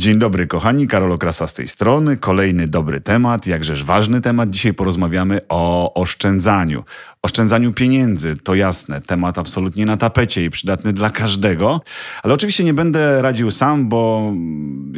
[0.00, 2.16] Dzień dobry kochani, Karol Okrasa z tej strony.
[2.16, 4.50] Kolejny dobry temat, jakżeż ważny temat.
[4.50, 6.84] Dzisiaj porozmawiamy o oszczędzaniu.
[7.22, 11.80] Oszczędzaniu pieniędzy, to jasne, temat absolutnie na tapecie i przydatny dla każdego.
[12.22, 14.32] Ale oczywiście nie będę radził sam, bo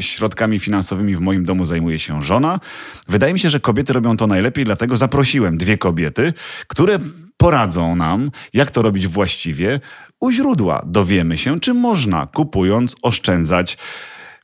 [0.01, 2.61] środkami finansowymi w moim domu zajmuje się żona.
[3.09, 6.33] Wydaje mi się, że kobiety robią to najlepiej, dlatego zaprosiłem dwie kobiety,
[6.67, 6.99] które
[7.37, 9.81] poradzą nam, jak to robić właściwie.
[10.21, 13.79] U źródła dowiemy się, czy można kupując oszczędzać.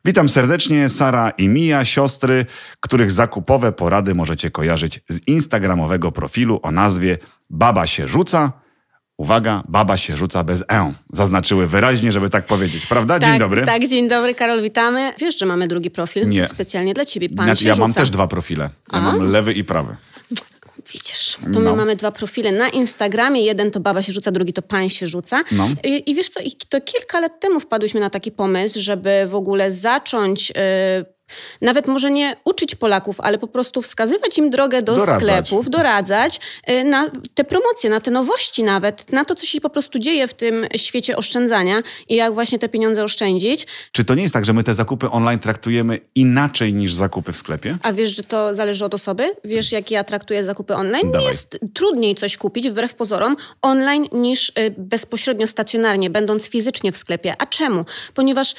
[0.04, 2.46] Witam serdecznie, Sara i Mija, siostry,
[2.80, 7.18] których zakupowe porady możecie kojarzyć z instagramowego profilu o nazwie
[7.50, 8.52] Baba się rzuca.
[9.16, 10.92] Uwaga, baba się rzuca bez e.
[11.12, 13.18] Zaznaczyły wyraźnie, żeby tak powiedzieć, prawda?
[13.18, 13.64] Dzień tak, dobry.
[13.64, 15.12] Tak, dzień dobry, Karol, witamy.
[15.18, 16.28] Wiesz, że mamy drugi profil?
[16.28, 16.46] Nie.
[16.46, 17.28] Specjalnie dla ciebie.
[17.28, 17.82] Pan Znaczy, się ja rzuca.
[17.82, 18.70] mam też dwa profile.
[18.92, 19.00] Ja A?
[19.00, 19.96] mam lewy i prawy.
[20.92, 21.76] Widzisz, to my No.
[21.76, 23.42] mamy dwa profile na Instagramie.
[23.42, 25.44] Jeden to baba się rzuca, drugi to pan się rzuca.
[25.52, 25.68] No.
[25.84, 29.34] I, I wiesz co, i to kilka lat temu wpadłyśmy na taki pomysł, żeby w
[29.34, 30.48] ogóle zacząć...
[30.50, 31.17] Yy,
[31.60, 35.22] nawet może nie uczyć Polaków, ale po prostu wskazywać im drogę do Doradzać.
[35.22, 36.40] sklepów, doradzać
[36.70, 40.28] y, na te promocje, na te nowości nawet, na to, co się po prostu dzieje
[40.28, 43.66] w tym świecie oszczędzania i jak właśnie te pieniądze oszczędzić.
[43.92, 47.36] Czy to nie jest tak, że my te zakupy online traktujemy inaczej niż zakupy w
[47.36, 47.74] sklepie?
[47.82, 49.34] A wiesz, że to zależy od osoby?
[49.44, 51.10] Wiesz, jak ja traktuję zakupy online?
[51.12, 51.26] Dawaj.
[51.28, 57.34] Jest trudniej coś kupić, wbrew pozorom, online niż y, bezpośrednio stacjonarnie, będąc fizycznie w sklepie.
[57.38, 57.84] A czemu?
[58.14, 58.54] Ponieważ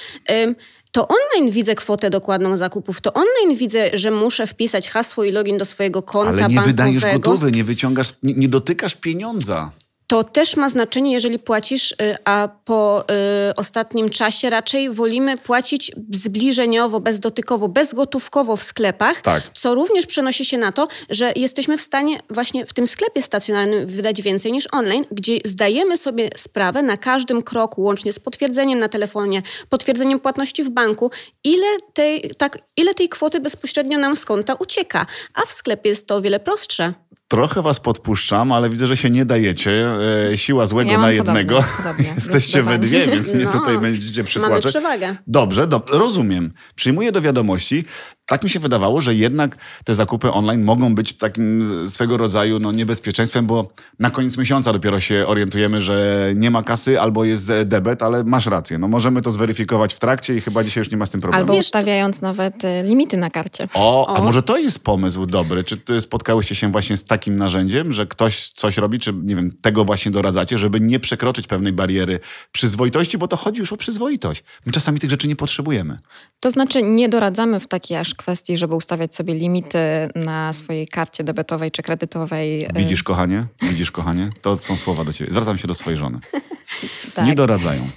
[0.91, 5.57] to online widzę kwotę dokładną zakupów, to online widzę, że muszę wpisać hasło i login
[5.57, 6.67] do swojego konta Ale nie bankowego.
[6.67, 9.71] wydajesz gotowy, nie wyciągasz, nie, nie dotykasz pieniądza.
[10.09, 13.03] To też ma znaczenie, jeżeli płacisz, y, a po
[13.49, 19.43] y, ostatnim czasie raczej wolimy płacić zbliżeniowo, bezdotykowo, bezgotówkowo w sklepach, Tak.
[19.55, 23.87] co również przenosi się na to, że jesteśmy w stanie właśnie w tym sklepie stacjonarnym
[23.87, 28.89] wydać więcej niż online, gdzie zdajemy sobie sprawę na każdym kroku, łącznie z potwierdzeniem na
[28.89, 31.11] telefonie, potwierdzeniem płatności w banku,
[31.43, 36.07] ile tej, tak, ile tej kwoty bezpośrednio nam z konta ucieka, a w sklepie jest
[36.07, 36.93] to o wiele prostsze.
[37.29, 39.87] Trochę was podpuszczam, ale widzę, że się nie dajecie.
[40.31, 41.55] E, siła złego Ja na jednego.
[41.55, 44.65] podobnie, podobnie, Jesteście we dwie, więc mnie No, tutaj będziecie Mamy przykładać.
[44.67, 45.15] przewagę.
[45.27, 46.53] Dobrze, do, rozumiem.
[46.75, 47.85] Przyjmuję do wiadomości.
[48.25, 52.71] Tak mi się wydawało, że jednak te zakupy online mogą być takim swego rodzaju no,
[52.71, 53.69] niebezpieczeństwem, bo
[53.99, 58.23] na koniec miesiąca dopiero się orientujemy, że nie ma kasy albo jest e, debet, ale
[58.23, 58.77] masz rację.
[58.77, 61.41] No, możemy to zweryfikować w trakcie i chyba dzisiaj już nie ma z tym problemu.
[61.41, 63.67] Albo ustawiając nawet y, limity na karcie.
[63.73, 64.23] O, a O.
[64.23, 65.63] może to jest pomysł dobry?
[65.63, 69.51] Czy ty spotkałyście się właśnie z takim narzędziem, że ktoś coś robi, czy nie wiem,
[69.61, 72.19] tego właśnie doradzacie, żeby nie przekroczyć pewnej bariery
[72.51, 74.43] przyzwoitości, bo to chodzi już o przyzwoitość.
[74.65, 75.97] My czasami tych rzeczy nie potrzebujemy.
[76.39, 79.79] To znaczy nie doradzamy w takiej aż kwestii, żeby ustawiać sobie limity
[80.15, 82.65] na swojej karcie debetowej czy kredytowej.
[82.65, 83.45] y, Widzisz, kochanie?
[83.61, 84.29] Widzisz, kochanie?
[84.41, 85.31] To są słowa do ciebie.
[85.31, 86.19] Zwracam się do swojej żony.
[87.15, 87.25] tak.
[87.25, 87.89] Nie doradzają.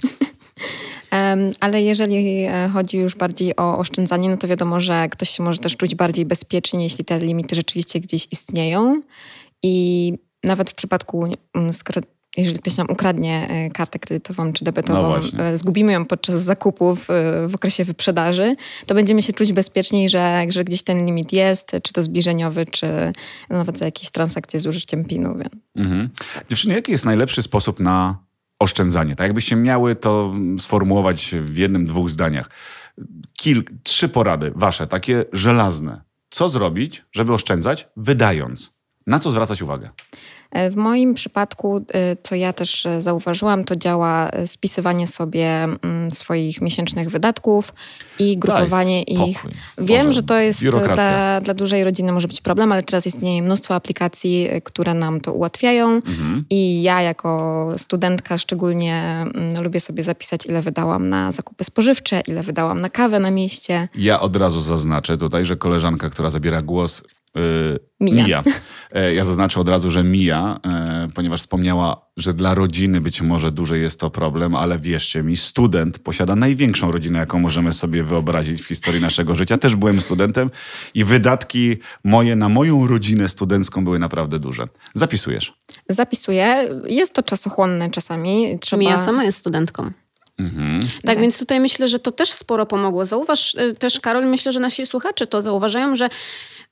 [1.59, 5.59] Ale jeżeli e, chodzi już bardziej o oszczędzanie, no to wiadomo, że ktoś się może
[5.59, 9.01] też czuć bardziej bezpiecznie, jeśli te limity rzeczywiście gdzieś istnieją.
[9.63, 10.13] I
[10.43, 11.71] nawet w przypadku, mm,
[12.37, 15.39] jeżeli ktoś nam ukradnie e, kartę kredytową czy No debetową, właśnie.
[15.39, 17.07] e, zgubimy ją podczas zakupów
[17.47, 18.55] w okresie wyprzedaży,
[18.85, 22.87] to będziemy się czuć bezpieczniej, że, że gdzieś ten limit jest, czy to zbliżeniowy, czy
[23.49, 25.37] nawet za jakieś transakcje z użyciem PIN-u.
[25.75, 26.09] Mhm.
[26.49, 28.17] Dziewczyny, jaki jest najlepszy sposób na
[28.59, 29.15] oszczędzanie?
[29.15, 32.49] Tak jakbyście miały to sformułować w jednym, dwóch zdaniach.
[33.33, 36.01] Kilk, trzy porady wasze, takie żelazne.
[36.29, 38.73] Co zrobić, żeby oszczędzać, wydając?
[39.07, 39.89] Na co zwracać uwagę?
[40.53, 46.11] E, W moim przypadku, e, co ja też e, zauważyłam, to działa spisywanie sobie mm,
[46.11, 47.73] swoich miesięcznych wydatków
[48.19, 49.29] i grupowanie spokój.
[49.29, 49.45] ich.
[49.77, 50.63] Wiem, że to jest
[50.93, 55.33] dla, dla dużej rodziny może być problem, ale teraz istnieje mnóstwo aplikacji, które nam to
[55.33, 55.89] ułatwiają.
[55.89, 56.45] Mhm.
[56.49, 62.43] I ja jako studentka szczególnie mm, lubię sobie zapisać, ile wydałam na zakupy spożywcze, ile
[62.43, 63.87] wydałam na kawę na mieście.
[63.95, 67.03] Ja od razu zaznaczę tutaj, że koleżanka, która zabiera głos,
[67.99, 68.23] Mija.
[68.23, 68.41] Mija.
[68.91, 73.51] E, Ja zaznaczę od razu, że Mija, e, ponieważ wspomniała, że dla rodziny być może
[73.51, 78.61] duży jest to problem, ale wierzcie mi, student posiada największą rodzinę, jaką możemy sobie wyobrazić
[78.61, 79.57] w historii naszego życia.
[79.57, 80.49] Też byłem studentem
[80.93, 84.67] i wydatki moje na moją rodzinę studencką były naprawdę duże.
[84.93, 85.53] Zapisujesz.
[85.89, 86.69] Zapisuję.
[86.87, 88.59] Jest to czasochłonne czasami.
[88.59, 88.79] Trzeba...
[88.79, 89.91] Mija sama jest studentką.
[90.39, 90.81] Mhm.
[90.81, 91.19] Tak, Tak.
[91.19, 93.05] więc tutaj myślę, że to też sporo pomogło.
[93.05, 96.09] Zauważ y, też, Karol, myślę, że nasi słuchacze to zauważają, że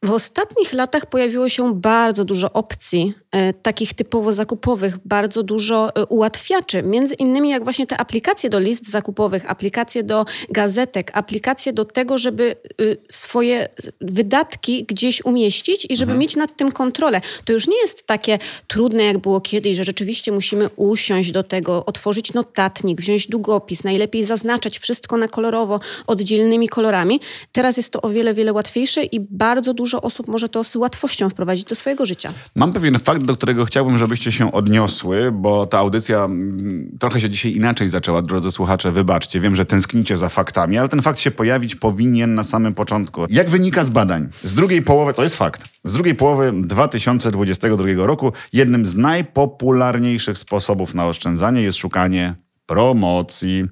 [0.04, 6.06] w ostatnich latach pojawiło się bardzo dużo opcji e, takich typowo zakupowych, bardzo dużo e,
[6.06, 6.84] ułatwiaczy.
[6.84, 12.18] Między innymi jak właśnie te aplikacje do list zakupowych, aplikacje do gazetek, aplikacje do tego,
[12.18, 13.70] żeby y, swoje
[14.02, 17.22] wydatki gdzieś umieścić i żeby mieć nad tym kontrolę.
[17.46, 21.86] To już nie jest takie trudne, jak było kiedyś, że rzeczywiście musimy usiąść do tego,
[21.86, 27.20] otworzyć notatnik, wziąć długo długopis, najlepiej zaznaczać wszystko na kolorowo, oddzielnymi kolorami.
[27.52, 31.30] Teraz jest to o wiele, wiele łatwiejsze i bardzo dużo osób może to z łatwością
[31.30, 32.34] wprowadzić do swojego życia.
[32.56, 37.30] Mam pewien fakt, do którego chciałbym, żebyście się odniosły, bo ta audycja mm, trochę się
[37.30, 39.40] dzisiaj inaczej zaczęła, drodzy słuchacze, wybaczcie.
[39.40, 43.26] Wiem, że tęsknicie za faktami, ale ten fakt się pojawić powinien na samym początku.
[43.30, 48.32] Jak wynika z badań, z drugiej połowy, to jest fakt, z drugiej połowy 2022 roku
[48.54, 52.36] jednym z najpopularniejszych sposobów na oszczędzanie jest szukanie
[52.72, 53.64] promocji.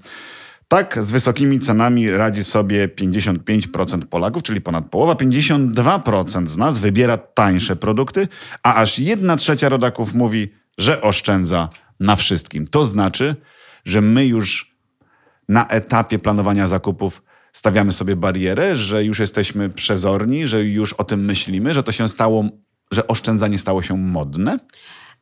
[0.67, 5.13] Tak, z wysokimi cenami radzi sobie 55% Polaków, czyli ponad połowa.
[5.13, 8.27] 52% z nas wybiera tańsze produkty,
[8.63, 11.69] a aż 1 trzecia rodaków mówi, że oszczędza
[11.99, 12.67] na wszystkim.
[12.67, 13.35] To znaczy,
[13.85, 14.75] że my już
[15.49, 21.25] na etapie planowania zakupów stawiamy sobie barierę, że już jesteśmy przezorni, że już o tym
[21.25, 22.43] myślimy, że to się stało,
[22.91, 24.59] że oszczędzanie stało się modne.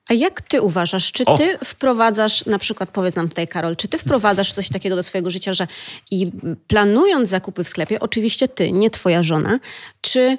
[0.09, 1.37] A jak ty uważasz, czy O.
[1.37, 5.29] ty wprowadzasz, na przykład powiedz nam tutaj Karol, czy ty wprowadzasz coś takiego do swojego
[5.29, 5.67] życia, że
[6.11, 6.31] i
[6.67, 9.59] planując zakupy w sklepie, oczywiście ty, nie twoja żona,
[10.01, 10.37] czy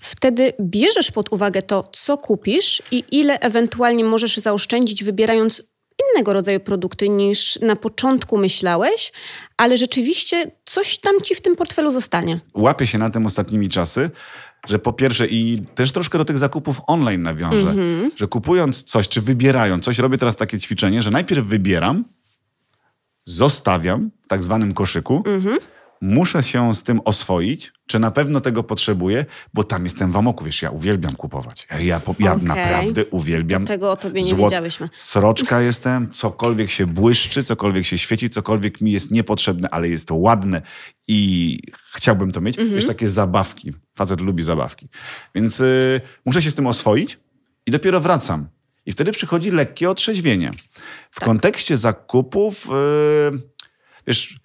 [0.00, 5.62] wtedy bierzesz pod uwagę to, co kupisz i ile ewentualnie możesz zaoszczędzić, wybierając
[6.10, 9.12] innego rodzaju produkty niż na początku myślałeś,
[9.56, 12.40] ale rzeczywiście coś tam ci w tym portfelu zostanie.
[12.54, 14.10] łapię się na tym ostatnimi czasy,
[14.68, 17.74] że po pierwsze i też troszkę do tych zakupów online nawiążę,
[18.16, 22.04] że kupując coś, czy wybierając coś, robię teraz takie ćwiczenie, że najpierw wybieram,
[23.26, 25.22] zostawiam w tak zwanym koszyku,
[26.00, 30.44] muszę się z tym oswoić, czy na pewno tego potrzebuję, bo tam jestem w amoku,
[30.44, 31.66] wiesz, ja uwielbiam kupować.
[31.70, 32.44] Ja, ja, ja Okej.
[32.46, 33.66] naprawdę uwielbiam.
[33.66, 34.88] Tego o tobie nie złot- wiedziałyśmy.
[34.96, 40.14] Sroczka jestem, cokolwiek się błyszczy, cokolwiek się świeci, cokolwiek mi jest niepotrzebne, ale jest to
[40.14, 40.62] ładne
[41.08, 41.58] i
[41.94, 42.56] chciałbym to mieć.
[42.56, 43.72] Wiesz, takie zabawki.
[43.94, 44.88] Facet lubi zabawki.
[45.34, 47.18] Więc y, muszę się z tym oswoić
[47.66, 48.48] i dopiero wracam.
[48.86, 50.50] I wtedy przychodzi lekkie otrzeźwienie.
[51.10, 52.70] W kontekście zakupów, y,
[54.06, 54.40] wiesz,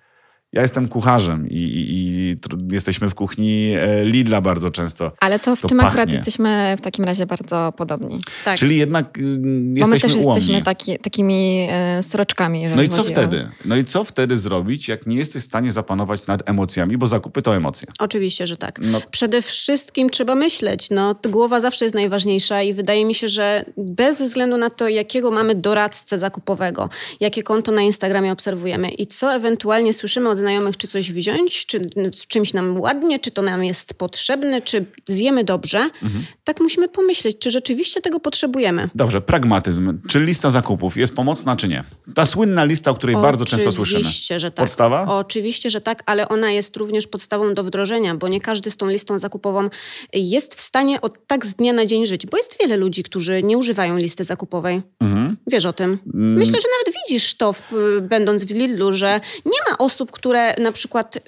[0.53, 2.37] ja jestem kucharzem i, i, i
[2.71, 5.11] jesteśmy w kuchni e, Lidla bardzo często.
[5.19, 6.13] Ale to w To tym akurat pachnie.
[6.15, 8.19] jesteśmy w takim razie bardzo podobni.
[8.45, 8.57] Tak.
[8.59, 10.35] Czyli jednak y, Bo my jesteśmy też ułomni.
[10.35, 12.67] jesteśmy taki, takimi e, sroczkami.
[12.75, 13.49] No i co chodzi o- wtedy?
[13.65, 17.41] No i co wtedy zrobić, jak nie jesteś w stanie zapanować nad emocjami, bo zakupy
[17.41, 17.87] to emocje.
[17.99, 18.79] Oczywiście, że tak.
[18.83, 19.01] No.
[19.11, 20.87] Przede wszystkim trzeba myśleć.
[20.91, 25.31] No, głowa zawsze jest najważniejsza i wydaje mi się, że bez względu na to, jakiego
[25.31, 30.87] mamy doradcę zakupowego, jakie konto na Instagramie obserwujemy i co ewentualnie słyszymy od znajomych, czy
[30.87, 31.89] coś wziąć, czy
[32.27, 36.25] czymś nam ładnie, czy to nam jest potrzebne, czy zjemy dobrze, Mhm.
[36.43, 38.89] tak musimy pomyśleć, czy rzeczywiście tego potrzebujemy.
[38.95, 39.99] Dobrze, pragmatyzm.
[40.07, 41.83] Czy lista zakupów jest pomocna, czy nie?
[42.15, 43.99] Ta słynna lista, o której bardzo często słyszymy.
[43.99, 44.65] Oczywiście, że tak.
[44.65, 45.05] Podstawa?
[45.07, 48.87] Oczywiście, że tak, ale ona jest również podstawą do wdrożenia, bo nie każdy z tą
[48.87, 49.69] listą zakupową
[50.13, 53.43] jest w stanie od tak z dnia na dzień żyć, bo jest wiele ludzi, którzy
[53.43, 54.81] nie używają listy zakupowej.
[54.99, 55.37] Mhm.
[55.47, 55.99] Wiesz o tym.
[56.13, 57.61] Myślę, że nawet widzisz to, w,
[58.01, 61.21] będąc w Lidlu, że nie ma osób, które na przykład y,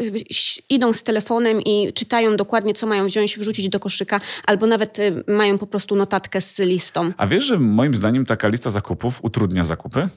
[0.70, 5.24] idą z telefonem i czytają dokładnie, co mają wziąć, wrzucić do koszyka, albo nawet y,
[5.28, 7.12] mają po prostu notatkę z listą.
[7.18, 10.08] A wiesz, że moim zdaniem taka lista zakupów utrudnia zakupy?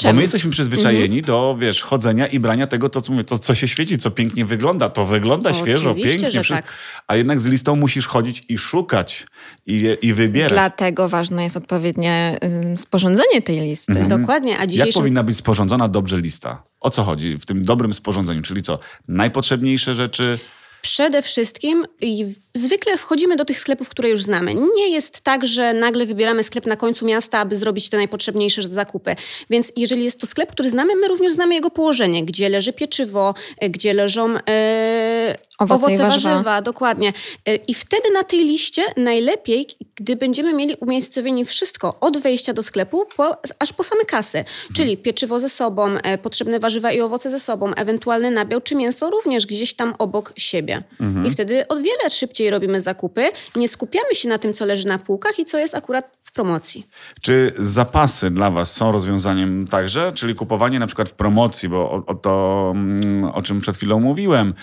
[0.00, 0.16] Bo Czemu?
[0.16, 3.68] my jesteśmy przyzwyczajeni do, wiesz, chodzenia i brania tego, to co, mówię, to, co się
[3.68, 4.88] świeci, co pięknie wygląda.
[4.88, 6.30] To wygląda świeżo, Oczywiście, pięknie.
[6.30, 6.66] że wszystko.
[6.66, 6.74] tak.
[7.06, 9.26] A jednak z listą musisz chodzić i szukać
[9.66, 10.52] i, i wybierać.
[10.52, 12.38] Dlatego ważne jest odpowiednie
[12.72, 13.92] y, sporządzenie tej listy.
[13.92, 14.20] Mhm.
[14.20, 15.00] Dokładnie, a Jak dzisiejszym...
[15.02, 16.62] powinna być sporządzona dobrze lista?
[16.80, 18.42] O co chodzi w tym dobrym sporządzeniu?
[18.42, 18.78] Czyli co?
[19.08, 20.38] Najpotrzebniejsze rzeczy,
[20.82, 24.54] Przede wszystkim i zwykle wchodzimy do tych sklepów, które już znamy.
[24.54, 29.16] Nie jest tak, że nagle wybieramy sklep na końcu miasta, aby zrobić te najpotrzebniejsze zakupy.
[29.50, 33.34] Więc jeżeli jest to sklep, który znamy, my również znamy jego położenie, gdzie leży pieczywo,
[33.58, 36.30] e, gdzie leżą e, Owoce owoce, i warzywa.
[36.30, 36.62] warzywa.
[36.62, 37.12] dokładnie.
[37.46, 42.62] E, I wtedy na tej liście najlepiej, gdy będziemy mieli umiejscowieni wszystko od wejścia do
[42.62, 44.44] sklepu po, aż po same kasy.
[44.76, 49.10] Czyli pieczywo ze sobą, e, potrzebne warzywa i owoce ze sobą, ewentualny nabiał czy mięso
[49.10, 50.82] również gdzieś tam obok siebie.
[51.26, 53.30] I wtedy o wiele szybciej robimy zakupy.
[53.56, 56.86] Nie skupiamy się na tym, co leży na półkach i co jest akurat w promocji.
[57.22, 60.12] Czy zapasy dla Was są rozwiązaniem także?
[60.14, 64.00] Czyli kupowanie na przykład w promocji, bo o, o to, mm, o czym przed chwilą
[64.00, 64.54] mówiłem,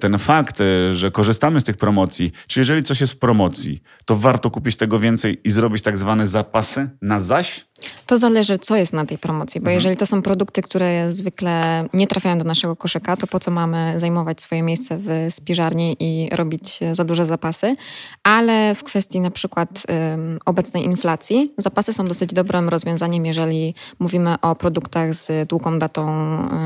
[0.00, 4.16] ten fakt, e, że korzystamy z tych promocji, czy jeżeli coś jest w promocji, to
[4.16, 7.66] warto kupić tego więcej i zrobić tak zwane zapasy na zaś?
[8.06, 9.64] To zależy, co jest na tej promocji, Mhm.
[9.64, 13.50] bo jeżeli to są produkty, które zwykle nie trafiają do naszego koszyka, to po co
[13.50, 17.74] mamy zajmować swoje miejsce w spiżarni i robić za duże zapasy?
[18.22, 19.68] Ale w kwestii na przykład
[20.14, 26.08] ym, obecnej inflacji, zapasy są dosyć dobrym rozwiązaniem, jeżeli mówimy o produktach z długą datą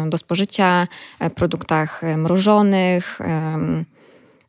[0.06, 0.86] y, do spożycia,
[1.18, 3.84] e, produktach e, mrożonych, ym,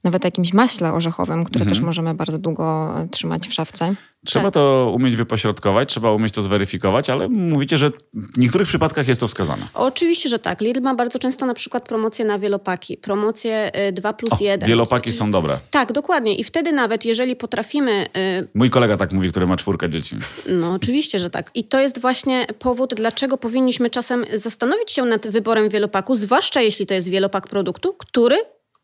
[0.03, 1.75] nawet jakimś maśle orzechowym, które mhm.
[1.75, 3.95] też możemy bardzo długo e, trzymać w szafce.
[4.25, 4.53] Trzeba tak.
[4.53, 9.27] to umieć wypośrodkować, trzeba umieć to zweryfikować, ale mówicie, że w niektórych przypadkach jest to
[9.27, 9.65] wskazane.
[9.73, 10.61] Oczywiście, że tak.
[10.61, 14.69] Lidl ma bardzo często na przykład promocje na wielopaki, promocje 2 y, plus o, 1.
[14.69, 15.59] Wielopaki są dobre.
[15.71, 16.35] Tak, dokładnie.
[16.35, 18.07] I wtedy nawet, jeżeli potrafimy...
[18.15, 18.47] Yy...
[18.53, 20.15] Mój kolega tak mówi, który ma czwórkę dzieci.
[20.47, 21.51] No, oczywiście, że tak.
[21.53, 26.85] I to jest właśnie powód, dlaczego powinniśmy czasem zastanowić się nad wyborem wielopaku, zwłaszcza jeśli
[26.85, 28.37] to jest wielopak produktu, który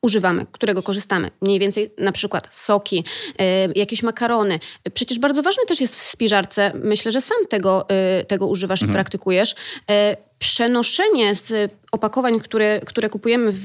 [0.07, 1.31] używamy, którego korzystamy.
[1.41, 3.03] Mniej więcej na przykład soki,
[3.41, 3.43] y,
[3.75, 4.59] jakieś makarony.
[4.93, 7.85] Przecież bardzo ważne też jest w spiżarce, myślę, że sam tego,
[8.21, 8.91] y, tego używasz mhm.
[8.91, 13.63] i praktykujesz, y, przenoszenie z opakowań, które, które kupujemy w,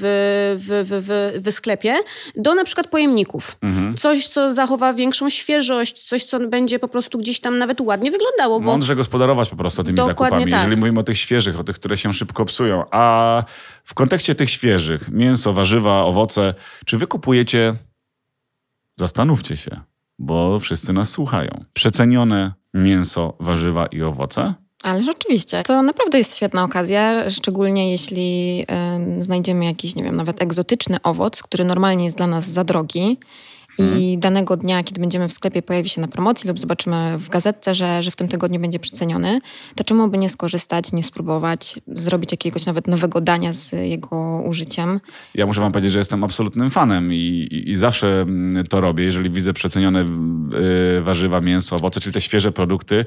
[0.59, 1.95] w, w, w, sklepie,
[2.35, 3.57] do na przykład pojemników.
[3.61, 3.97] Mhm.
[3.97, 8.59] Coś, co zachowa większą świeżość, coś, co będzie po prostu gdzieś tam nawet ładnie wyglądało.
[8.59, 8.65] Bo...
[8.65, 10.59] Mądrze gospodarować po prostu tymi Dokładnie zakupami, tak.
[10.59, 12.83] jeżeli mówimy o tych świeżych, o tych, które się szybko psują.
[12.91, 13.43] A
[13.83, 16.53] w kontekście tych świeżych, mięso, warzywa, owoce,
[16.85, 17.73] czy wy kupujecie,
[18.95, 19.79] zastanówcie się,
[20.19, 24.53] bo wszyscy nas słuchają, przecenione mięso, warzywa i owoce?
[24.83, 30.41] Ale rzeczywiście, to naprawdę jest świetna okazja, szczególnie jeśli um, znajdziemy jakiś, nie wiem, nawet
[30.41, 33.17] egzotyczny owoc, który normalnie jest dla nas za drogi
[33.77, 34.19] i mhm.
[34.19, 38.03] danego dnia, kiedy będziemy w sklepie, pojawi się na promocji lub zobaczymy w gazetce, że,
[38.03, 39.41] że w tym tygodniu będzie przeceniony,
[39.75, 44.99] to czemu by nie skorzystać, nie spróbować, zrobić jakiegoś nawet nowego dania z jego użyciem?
[45.35, 49.03] Ja muszę wam powiedzieć, że jestem absolutnym fanem i, i, i zawsze mm, to robię,
[49.03, 50.05] jeżeli widzę przecenione
[50.97, 53.05] y, warzywa, mięso, owoce, czyli te świeże produkty,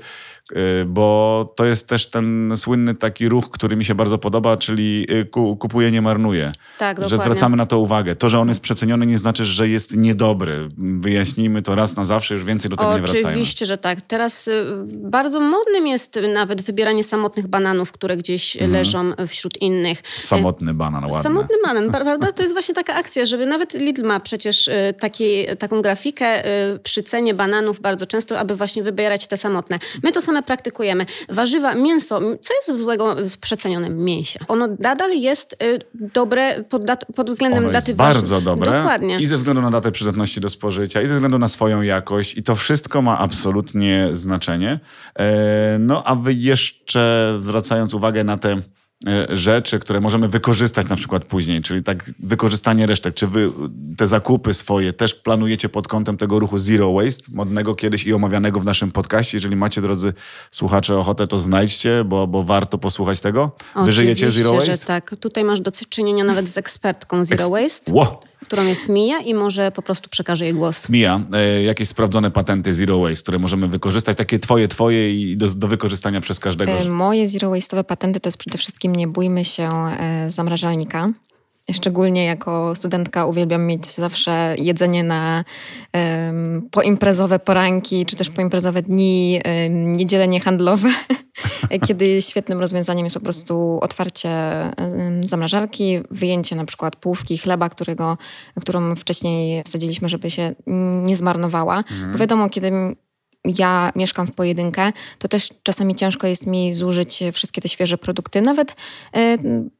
[0.52, 5.06] y, bo to jest też ten słynny taki ruch, który mi się bardzo podoba, czyli
[5.10, 5.26] y,
[5.58, 6.52] kupuję, nie marnuję.
[6.78, 7.16] Tak, dokładnie.
[7.18, 8.16] Że zwracamy na to uwagę.
[8.16, 12.34] To, że on jest przeceniony nie znaczy, że jest niedobry wyjaśnijmy to raz na zawsze,
[12.34, 13.40] już więcej do tego Oczywiście, nie wracajmy.
[13.40, 14.00] Oczywiście, że tak.
[14.00, 18.72] Teraz y, bardzo modnym jest nawet wybieranie samotnych bananów, które gdzieś mhm.
[18.72, 20.02] leżą wśród innych.
[20.18, 21.22] Samotny banan, ładne.
[21.22, 22.32] Samotny banan, prawda?
[22.32, 26.78] To jest właśnie taka akcja, żeby nawet Lidl ma przecież y, taki, taką grafikę y,
[26.78, 29.78] przy cenie bananów bardzo często, aby właśnie wybierać te samotne.
[30.02, 31.06] My to same praktykujemy.
[31.28, 34.40] Warzywa, mięso, co jest złego w przecenionym mięsie?
[34.48, 35.56] Ono nadal jest
[35.94, 38.72] dobre pod, dat, pod względem ono daty jest bardzo dobre.
[38.72, 39.18] Dokładnie.
[39.20, 42.42] I ze względu na datę przydatności do spożycia i ze względu na swoją jakość i
[42.42, 44.80] to wszystko ma absolutnie znaczenie.
[45.18, 50.96] E, no a wy jeszcze zwracając uwagę na te e, rzeczy, które możemy wykorzystać na
[50.96, 53.14] przykład później, czyli tak wykorzystanie resztek.
[53.14, 53.50] Czy wy
[53.96, 58.60] te zakupy swoje też planujecie pod kątem tego ruchu Zero Waste, modnego kiedyś i omawianego
[58.60, 59.36] w naszym podcaście?
[59.36, 60.12] Jeżeli macie, drodzy
[60.50, 63.56] słuchacze, ochotę, to znajdźcie, bo, bo warto posłuchać tego.
[63.76, 64.72] Wy żyjecie Zero Waste?
[64.72, 65.16] że tak.
[65.20, 67.92] Tutaj masz do czynienia nawet z ekspertką Zero Waste.
[67.92, 70.88] Wow którą jest Mija i może po prostu przekaże jej głos.
[70.88, 75.48] Mija, e, jakieś sprawdzone patenty Zero Waste, które możemy wykorzystać, takie twoje, twoje i do,
[75.48, 76.72] do wykorzystania przez każdego?
[76.72, 81.10] E, moje Zero Waste'owe patenty to jest przede wszystkim nie bójmy się e, zamrażalnika.
[81.72, 85.44] Szczególnie jako studentka uwielbiam mieć zawsze jedzenie na
[85.94, 90.88] um, poimprezowe poranki, czy też poimprezowe dni, um, niedzielenie handlowe,
[91.86, 94.30] kiedy świetnym rozwiązaniem jest po prostu otwarcie
[94.78, 98.18] um, zamrażarki, wyjęcie na przykład półki chleba, którego,
[98.60, 100.54] którą wcześniej wsadziliśmy, żeby się
[101.02, 101.76] nie zmarnowała.
[101.76, 102.12] Mhm.
[102.12, 102.96] Bo wiadomo, kiedy
[103.58, 108.40] ja mieszkam w pojedynkę, to też czasami ciężko jest mi zużyć wszystkie te świeże produkty.
[108.40, 108.74] Nawet y,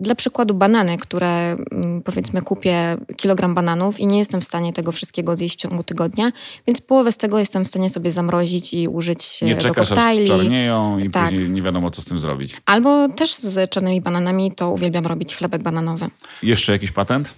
[0.01, 4.93] dla przykładu banany, które y, powiedzmy kupię kilogram bananów i nie jestem w stanie tego
[4.93, 6.33] wszystkiego zjeść w ciągu tygodnia,
[6.67, 10.33] więc połowę z tego jestem w stanie sobie zamrozić i użyć nie do czekasz, koktajli.
[10.33, 11.31] aż czarnieją i tak.
[11.31, 12.57] później nie wiadomo, co z tym zrobić.
[12.67, 16.07] Albo też z czarnymi bananami to uwielbiam robić chlebek bananowy.
[16.43, 17.35] Jeszcze jakiś patent?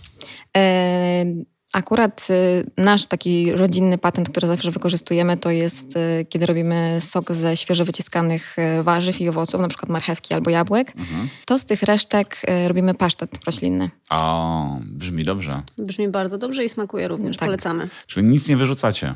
[0.57, 7.01] Y Akurat y, nasz taki rodzinny patent, który zawsze wykorzystujemy, to jest y, kiedy robimy
[7.01, 10.93] sok ze świeżo wyciskanych y, warzyw i owoców, na przykład marchewki albo jabłek.
[10.97, 11.29] Mhm.
[11.45, 13.91] To z tych resztek robimy pasztet roślinny.
[14.11, 15.63] O, brzmi dobrze.
[15.79, 17.37] Brzmi bardzo dobrze i smakuje również.
[17.37, 17.47] Tak.
[17.47, 17.89] Polecamy.
[18.07, 19.15] Czyli nic nie wyrzucacie.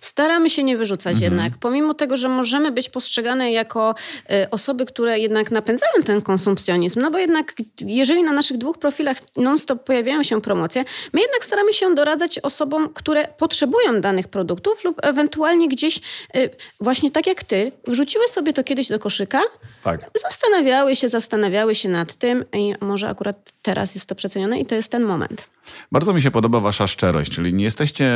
[0.00, 1.32] Staramy się nie wyrzucać mhm.
[1.32, 3.94] jednak, pomimo tego, że możemy być postrzegane jako
[4.30, 7.54] y, osoby, które jednak napędzają ten konsumpcjonizm, no bo jednak
[7.86, 12.88] jeżeli na naszych dwóch profilach non-stop pojawiają się promocje, my jednak staramy się doradzać osobom,
[12.94, 16.00] które potrzebują danych produktów lub ewentualnie gdzieś
[16.36, 16.50] y,
[16.80, 19.40] właśnie tak jak ty, wrzuciły sobie to kiedyś do koszyka,
[19.84, 20.10] tak.
[20.22, 24.74] zastanawiały się, zastanawiały się nad tym i może akurat teraz jest to przecenione i to
[24.74, 25.48] jest ten moment.
[25.92, 28.12] Bardzo mi się podoba wasza szczerość, czyli nie jesteście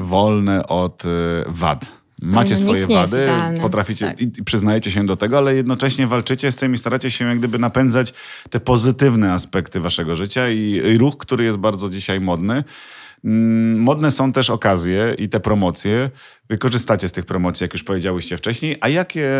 [0.00, 2.00] wolne od y, wad.
[2.22, 3.28] Macie no, swoje wady,
[3.60, 4.20] potraficie tak.
[4.20, 7.58] i przyznajecie się do tego, ale jednocześnie walczycie z tym i staracie się jak gdyby
[7.58, 8.14] napędzać
[8.50, 12.64] te pozytywne aspekty waszego życia i, i ruch, który jest bardzo dzisiaj modny.
[13.24, 16.10] Mm, modne są też okazje i te promocje.
[16.58, 18.76] Korzystacie z tych promocji, jak już powiedziałyście wcześniej.
[18.80, 19.30] A jakie,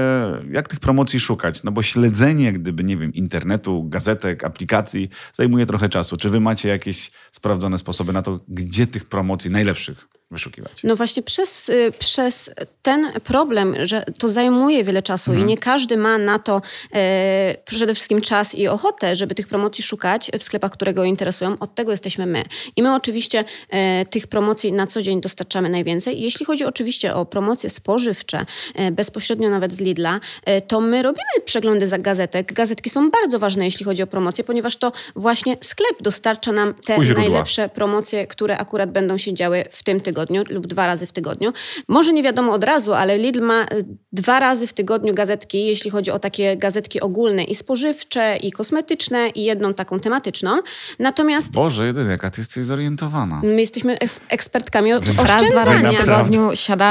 [0.53, 1.63] jak tych promocji szukać?
[1.63, 6.17] No bo śledzenie, gdyby, nie wiem, internetu, gazetek, aplikacji zajmuje trochę czasu.
[6.17, 10.83] Czy wy macie jakieś sprawdzone sposoby na to, gdzie tych promocji najlepszych wyszukiwać?
[10.85, 12.51] No właśnie przez, y, przez
[12.83, 15.49] ten problem, że to zajmuje wiele czasu mhm.
[15.49, 16.63] i nie każdy ma na to
[16.95, 21.59] e, przede wszystkim czas i ochotę, żeby tych promocji szukać w sklepach, które go interesują.
[21.59, 22.45] Od tego jesteśmy my.
[22.77, 26.21] I my oczywiście e, tych promocji na co dzień dostarczamy najwięcej.
[26.21, 31.41] Jeśli chodzi oczywiście o promocje spożywcze, e, bezpośrednio nawet z Lidla, e, to my robimy
[31.45, 32.53] przeglądy za gazetek.
[32.53, 36.99] Gazetki są bardzo ważne, jeśli chodzi o promocje, ponieważ to właśnie sklep dostarcza nam te
[36.99, 41.53] najlepsze promocje, które akurat będą się działy w tym tygodniu lub dwa razy w tygodniu.
[41.89, 43.67] Może nie wiadomo od razu, ale Lidl ma y,
[44.13, 49.29] dwa razy w tygodniu gazetki, jeśli chodzi o takie gazetki ogólne i spożywcze, i kosmetyczne,
[49.29, 50.63] i jedną taką tematyczną.
[50.99, 51.53] Natomiast...
[51.53, 53.41] Boże, jeden, jaka ty jesteś zorientowana.
[53.43, 56.90] My jesteśmy ekspertkami od Raz, dwa razy w tygodniu siadamy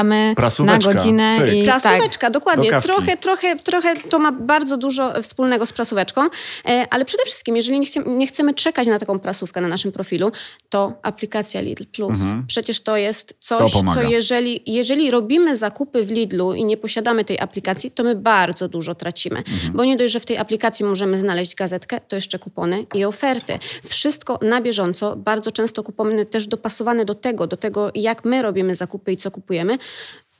[0.64, 1.54] na godzinę Cyk.
[1.54, 2.32] i Prasóweczka, tak.
[2.32, 2.80] dokładnie.
[2.82, 6.28] Trochę, trochę, trochę to ma bardzo dużo wspólnego z prasóweczką,
[6.68, 9.92] e, ale przede wszystkim, jeżeli nie, chcie, nie chcemy czekać na taką prasówkę na naszym
[9.92, 10.32] profilu,
[10.68, 12.20] to aplikacja Lidl Plus.
[12.20, 12.44] Mhm.
[12.46, 17.40] Przecież to jest coś, co jeżeli, jeżeli robimy zakupy w Lidlu i nie posiadamy tej
[17.40, 19.38] aplikacji, to my bardzo dużo tracimy.
[19.38, 19.72] Mhm.
[19.72, 23.58] Bo nie dość, że w tej aplikacji możemy znaleźć gazetkę, to jeszcze kupony i oferty.
[23.84, 28.74] Wszystko na bieżąco, bardzo często kupony też dopasowane do tego, do tego jak my robimy
[28.74, 29.78] zakupy i co kupujemy.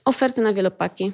[0.05, 1.11] Oferty na wielopaki.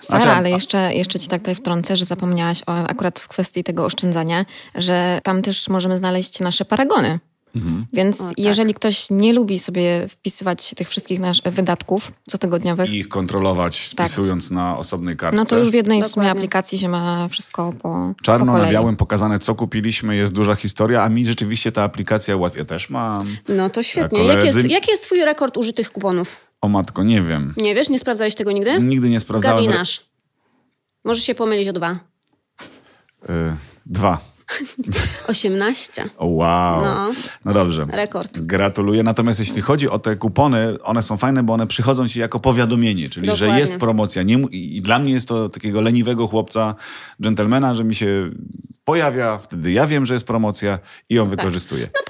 [0.00, 3.84] Sara, ale jeszcze, jeszcze ci tak tutaj wtrącę, że zapomniałaś o, akurat w kwestii tego
[3.84, 7.18] oszczędzania, że tam też możemy znaleźć nasze paragony.
[7.56, 7.86] Mhm.
[7.92, 8.38] Więc o, tak.
[8.38, 12.90] jeżeli ktoś nie lubi sobie wpisywać tych wszystkich nasz, wydatków cotygodniowych.
[12.90, 14.08] I ich kontrolować, tak.
[14.08, 14.54] spisując tak.
[14.54, 15.36] na osobnej kartce.
[15.36, 18.70] No to już w jednej w sumie aplikacji się ma wszystko po Czarno po na
[18.70, 22.58] białym pokazane, co kupiliśmy, jest duża historia, a mi rzeczywiście ta aplikacja ułatwia.
[22.58, 23.36] Ja też mam.
[23.48, 24.24] No to świetnie.
[24.24, 26.45] Jaki jest, jaki jest twój rekord użytych kuponów?
[26.60, 27.54] O matko, nie wiem.
[27.56, 27.88] Nie wiesz?
[27.88, 28.80] Nie sprawdzałeś tego nigdy?
[28.80, 29.58] Nigdy nie sprawdzałem.
[29.58, 30.00] Zgadnij nasz.
[31.04, 31.98] Możesz się pomylić o dwa.
[33.28, 34.18] Y dwa.
[35.28, 36.04] 18.
[36.18, 36.82] Wow.
[36.84, 37.10] No.
[37.44, 37.86] no dobrze.
[37.92, 38.38] Rekord.
[38.38, 39.02] Gratuluję.
[39.02, 43.10] Natomiast jeśli chodzi o te kupony, one są fajne, bo one przychodzą ci jako powiadomienie,
[43.10, 43.54] czyli Dokładnie.
[43.54, 44.22] że jest promocja.
[44.22, 46.74] Nie, I dla mnie jest to takiego leniwego chłopca,
[47.22, 48.30] dżentelmena, że mi się
[48.84, 51.30] pojawia, wtedy ja wiem, że jest promocja i ją tak.
[51.30, 51.88] wykorzystuję.
[51.94, 52.00] No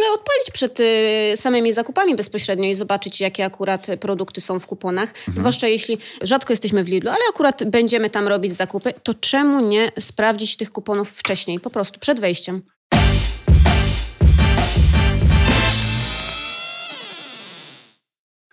[0.00, 5.08] ogóle odpalić przed y, samymi zakupami bezpośrednio i zobaczyć, jakie akurat produkty są w kuponach.
[5.08, 5.38] Mhm.
[5.38, 9.92] Zwłaszcza jeśli rzadko jesteśmy w Lidlu, ale akurat będziemy tam robić zakupy, to czemu nie
[10.00, 12.62] sprawdzić tych kuponów wcześniej, po prostu przed wejściem.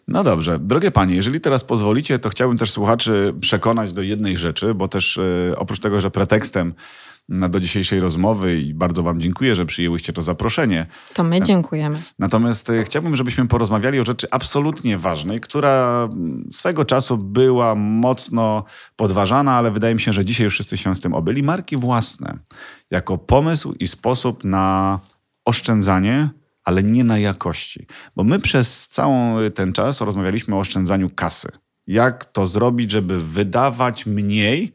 [0.08, 0.60] No dobrze.
[0.60, 5.18] Drogie panie, jeżeli teraz pozwolicie, to chciałbym też słuchaczy przekonać do jednej rzeczy, bo też
[5.18, 6.74] yy, oprócz tego, że pretekstem
[7.30, 10.86] do dzisiejszej rozmowy i bardzo Wam dziękuję, że przyjęłyście to zaproszenie.
[11.14, 12.02] To my dziękujemy.
[12.20, 16.10] Natomiast e, chciałbym, żebyśmy porozmawiali o rzeczy absolutnie ważnej, która
[16.52, 18.64] swego czasu była mocno
[18.96, 21.44] podważana, ale wydaje mi się, że dzisiaj już wszyscy się z tym obyli.
[21.44, 22.38] Marki własne
[22.92, 25.00] jako pomysł i sposób na
[25.46, 26.30] oszczędzanie
[26.68, 27.88] ale nie na jakości.
[28.16, 31.48] Bo my przez cały ten czas rozmawialiśmy o oszczędzaniu kasy.
[31.88, 34.74] Jak to zrobić, żeby wydawać mniej,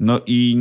[0.00, 0.56] no i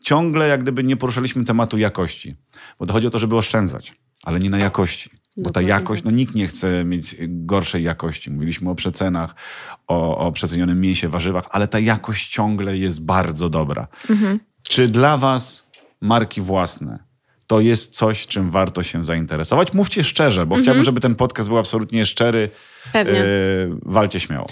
[0.00, 2.36] ciągle jak gdyby nie poruszaliśmy tematu jakości.
[2.78, 5.10] Bo to chodzi o to, żeby oszczędzać, ale nie na jakości.
[5.36, 8.30] Bo ta jakość, no nikt nie chce mieć gorszej jakości.
[8.30, 9.34] Mówiliśmy o przecenach,
[9.86, 13.88] o, o przecenionym mięsie, warzywach, ale ta jakość ciągle jest bardzo dobra.
[14.10, 14.40] Mhm.
[14.62, 17.08] Czy dla was marki własne
[17.46, 19.72] to jest coś, czym warto się zainteresować?
[19.72, 20.62] Mówcie szczerze, bo mhm.
[20.62, 22.50] chciałbym, żeby ten podcast był absolutnie szczery.
[22.92, 23.18] Pewnie.
[23.18, 24.46] Yy, walcie śmiało.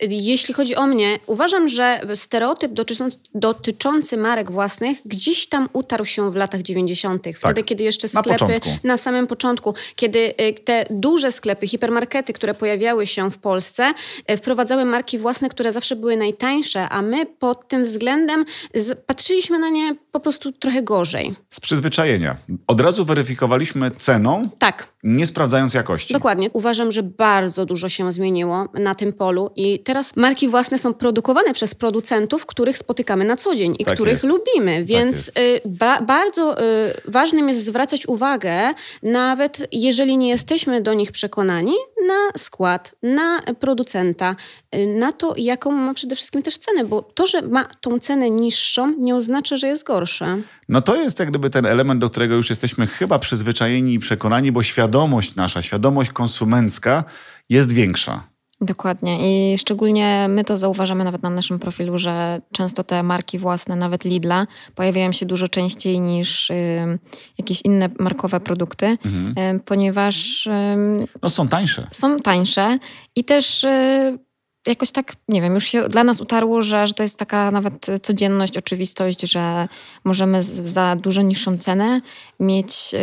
[0.00, 6.30] Jeśli chodzi o mnie, uważam, że stereotyp dotyczący, dotyczący marek własnych gdzieś tam utarł się
[6.30, 7.22] w latach 90.
[7.36, 7.64] Wtedy, tak.
[7.64, 13.06] kiedy jeszcze sklepy na, na, samym początku, kiedy y, te duże sklepy, hipermarkety, które pojawiały
[13.06, 13.94] się w Polsce,
[14.30, 18.44] y, wprowadzały marki własne, które zawsze były najtańsze, a my pod tym względem
[19.06, 21.34] patrzyliśmy na nie po prostu trochę gorzej.
[21.50, 22.36] Z przyzwyczajenia.
[22.66, 24.86] Od razu weryfikowaliśmy ceną, tak.
[25.02, 26.14] nie sprawdzając jakości.
[26.14, 26.50] Dokładnie.
[26.50, 31.54] Uważam, że bardzo dużo się zmieniło na tym polu i teraz marki własne są produkowane
[31.54, 34.24] przez producentów, których spotykamy na co dzień i tak których jest.
[34.24, 36.64] lubimy, tak więc tak ba bardzo y,
[37.04, 41.74] ważnym jest zwracać uwagę, nawet jeżeli nie jesteśmy do nich przekonani,
[42.06, 44.36] na skład, na producenta,
[44.74, 48.30] y, na to, jaką ma przede wszystkim też cenę, bo to, że ma tą cenę
[48.30, 50.36] niższą, nie oznacza, że jest gorsza.
[50.68, 54.52] No to jest jak gdyby ten element, do którego już jesteśmy chyba przyzwyczajeni i przekonani,
[54.52, 57.04] bo świadomość nasza, świadomość konsumencka
[57.50, 58.32] jest większa.
[58.60, 59.18] Dokładnie
[59.52, 64.04] i szczególnie my to zauważamy nawet na naszym profilu, że często te marki własne, nawet
[64.04, 66.98] Lidla, pojawiają się dużo częściej niż y,
[67.38, 70.50] jakieś inne markowe produkty, y, ponieważ y,
[71.22, 71.86] No są tańsze.
[71.92, 72.78] są tańsze
[73.16, 74.18] i też y,
[74.66, 77.86] jakoś tak, nie wiem, już się dla nas utarło, że, że to jest taka nawet
[78.02, 79.68] codzienność, oczywistość, że
[80.04, 82.00] możemy za dużo niższą cenę
[82.40, 82.94] mieć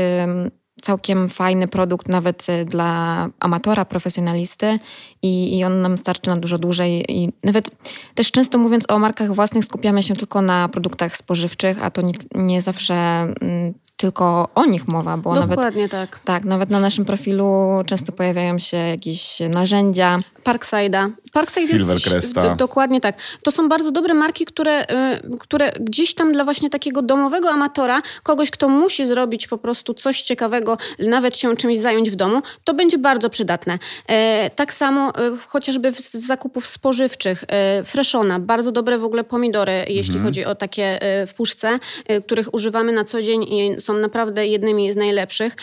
[0.81, 4.79] całkiem fajny produkt nawet y, dla amatora, profesjonalisty
[5.21, 7.11] i, i on nam starczy na dużo dłużej.
[7.11, 7.69] I nawet
[8.15, 12.13] też często mówiąc o markach własnych skupiamy się tylko na produktach spożywczych, a to nie,
[12.35, 16.19] nie zawsze mm, tylko o nich mowa, bo nawet Dokładnie tak.
[16.25, 20.19] tak, nawet na naszym profilu często pojawiają się jakieś narzędzia.
[20.43, 21.09] Parkside'a.
[21.33, 22.15] Parkside Silvercresta.
[22.15, 22.33] jest...
[22.33, 23.15] do- Dokładnie tak.
[23.43, 28.01] To są bardzo dobre marki, które, y, które gdzieś tam dla właśnie takiego domowego amatora,
[28.23, 32.73] kogoś, kto musi zrobić po prostu coś ciekawego, nawet się czymś zająć w domu, to
[32.73, 33.79] będzie bardzo przydatne.
[34.07, 37.43] E, tak samo e, chociażby z zakupów spożywczych.
[37.47, 41.79] E, Freshona, bardzo dobre w ogóle pomidory, jeśli chodzi o takie e, w puszce,
[42.25, 45.55] których używamy na co dzień i są naprawdę jednymi z najlepszych.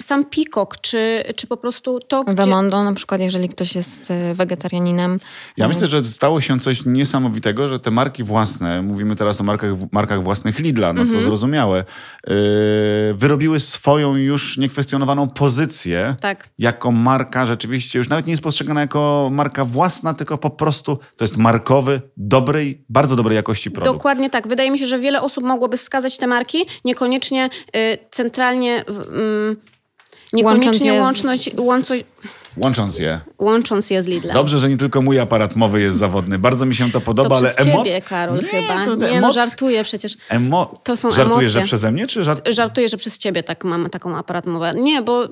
[0.00, 2.34] Sam pikok, czy, czy po prostu to, gdzie...
[2.34, 5.20] Wemondo na przykład, jeżeli ktoś jest y, wegetarianinem.
[5.56, 9.70] Ja myślę, że stało się coś niesamowitego, że te marki własne, mówimy teraz o markach,
[9.92, 11.84] markach własnych Lidla, no co zrozumiałe,
[12.26, 12.34] yy,
[13.14, 16.48] wyrobiły swoją już niekwestionowaną pozycję Tak.
[16.58, 21.24] jako marka rzeczywiście, już nawet nie jest postrzegana jako marka własna, tylko po prostu to
[21.24, 23.96] jest markowy, dobrej, bardzo dobrej jakości produkt.
[23.96, 24.48] Dokładnie tak.
[24.48, 29.76] Wydaje mi się, że wiele osób mogłoby wskazać te marki, niekoniecznie y, centralnie, y,
[30.32, 31.90] niekoniecznie Łącząc je z- łącząc,
[32.56, 33.20] łącząc, je.
[33.38, 34.34] łącząc je z Lidlem.
[34.34, 36.38] Dobrze, że nie tylko mój aparat mowy jest zawodny.
[36.38, 37.86] Bardzo mi się to podoba, to ale emoc...
[37.86, 38.84] ciebie, Karol, chyba.
[38.84, 40.16] to nie, no emoc- żartuję przecież.
[40.28, 40.74] Emo...
[40.84, 41.50] To są Żartujesz, emocje.
[41.50, 42.48] że przeze mnie, czy żart...
[42.50, 44.74] Żartuję, że przez ciebie tak mam taką aparat mowę.
[44.76, 45.28] Nie, bo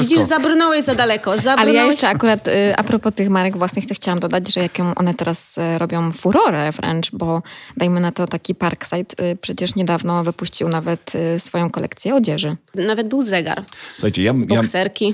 [0.00, 1.30] widzisz, zabrnąłeś za daleko.
[1.36, 1.58] Zabrnąłeś...
[1.60, 4.94] Ale ja jeszcze akurat y, a propos tych marek własnych, to chciałam dodać, że jaką
[4.94, 7.42] one teraz y, robią furorę wręcz, bo
[7.76, 12.56] dajmy na to taki Parkside y, przecież niedawno wypuścił nawet y, swoją kolekcję odzieży.
[12.74, 13.64] Nawet był zegar.
[13.94, 14.60] Słuchajcie, ja, ja,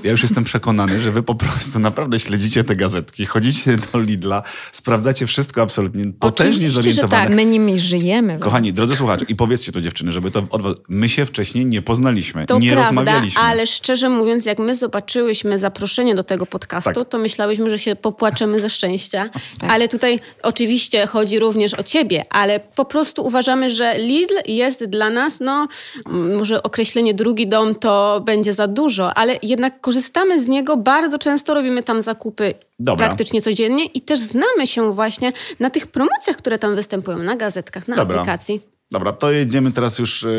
[0.03, 4.43] ja już jestem przekonany, że wy po prostu naprawdę śledzicie te gazetki, chodzicie do Lidla,
[4.71, 7.25] sprawdzacie wszystko absolutnie potężnie zorientowane.
[7.25, 7.35] tak.
[7.35, 8.39] My nimi żyjemy.
[8.39, 10.75] Kochani, drodzy słuchacze, i powiedzcie to dziewczyny, żeby to od was...
[10.89, 13.41] My się wcześniej nie poznaliśmy, To nie prawda, rozmawialiśmy.
[13.41, 17.09] ale szczerze mówiąc, jak my zobaczyłyśmy zaproszenie do tego podcastu, Tak.
[17.09, 19.29] to myślałyśmy, że się popłaczemy ze szczęścia.
[19.71, 25.09] Ale tutaj oczywiście chodzi również o ciebie, ale po prostu uważamy, że Lidl jest dla
[25.09, 25.67] nas, no
[26.37, 31.53] może określenie drugi dom to będzie za dużo, ale jednak korzystamy z niego, bardzo często
[31.53, 33.07] robimy tam zakupy Dobra.
[33.07, 37.87] praktycznie codziennie i też znamy się właśnie na tych promocjach, które tam występują, na gazetkach,
[37.87, 38.15] na Dobra.
[38.15, 38.61] aplikacji.
[38.91, 40.29] Dobra, to jedziemy teraz już e,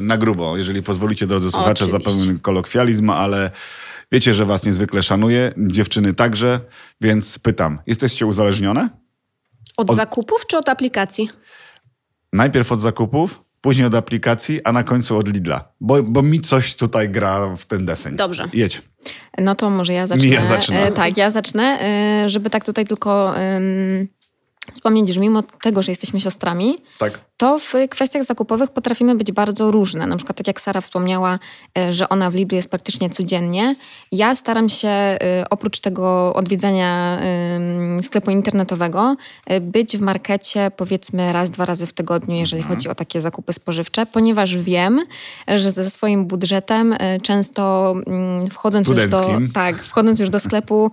[0.00, 3.50] na grubo, jeżeli pozwolicie, drodzy słuchacze, za pewien kolokwializm, ale
[4.12, 6.60] wiecie, że was niezwykle szanuję, dziewczyny także,
[7.00, 8.88] więc pytam, jesteście uzależnione?
[9.76, 11.30] Od, Od- zakupów czy od aplikacji?
[12.32, 16.76] Najpierw od zakupów, później od aplikacji, a na końcu od Lidla, bo, bo mi coś
[16.76, 18.16] tutaj gra w ten deseń.
[18.16, 18.48] Dobrze.
[18.52, 18.82] Jedź.
[19.38, 20.26] No to może ja zacznę.
[20.26, 20.78] Mija zaczyna.
[20.78, 23.34] E, tak, ja zacznę, e, żeby tak tutaj tylko
[24.72, 27.29] wspomnieć, że mimo tego, że jesteśmy siostrami, Tak.
[27.40, 30.06] To w kwestiach zakupowych potrafimy być bardzo różne.
[30.06, 31.38] Na przykład tak jak Sara wspomniała,
[31.78, 33.76] e, że ona w Lidlu jest praktycznie codziennie.
[34.12, 35.18] Ja staram się e,
[35.50, 37.20] oprócz tego odwiedzania
[38.02, 42.76] sklepu internetowowego e, być w markecie powiedzmy raz, dwa razy w tygodniu, jeżeli Mhm.
[42.76, 45.06] chodzi o takie zakupy spożywcze, ponieważ wiem,
[45.48, 50.90] że ze swoim budżetem często mm, wchodząc już do, tak, wchodząc już do sklepu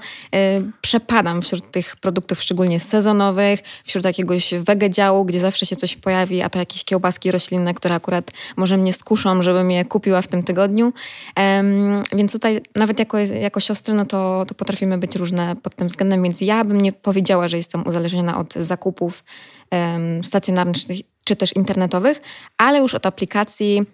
[0.81, 6.49] przepadam wśród tych produktów szczególnie sezonowych, wśród jakiegoś wegedziału, gdzie zawsze się coś pojawi, a
[6.49, 10.93] to jakieś kiełbaski roślinne, które akurat może mnie skuszą, żebym je kupiła w tym tygodniu.
[11.35, 15.87] Em, więc tutaj nawet jako, jako siostry, no to, to potrafimy być różne pod tym
[15.87, 19.23] względem, więc ja bym nie powiedziała, że jestem uzależniona od zakupów
[19.71, 20.77] em, stacjonarnych
[21.23, 22.21] czy też internetowych,
[22.57, 23.85] ale już od aplikacji,